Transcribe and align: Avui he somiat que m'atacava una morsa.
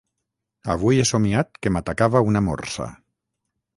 Avui 0.75 1.01
he 1.01 1.05
somiat 1.09 1.61
que 1.65 1.73
m'atacava 1.75 2.23
una 2.31 2.43
morsa. 2.47 2.89